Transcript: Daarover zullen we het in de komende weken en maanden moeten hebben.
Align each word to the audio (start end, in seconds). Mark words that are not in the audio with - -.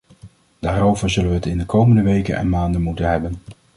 Daarover 0.59 1.09
zullen 1.09 1.29
we 1.29 1.35
het 1.35 1.45
in 1.45 1.57
de 1.57 1.65
komende 1.65 2.01
weken 2.01 2.35
en 2.35 2.49
maanden 2.49 2.81
moeten 2.81 3.09
hebben. 3.09 3.35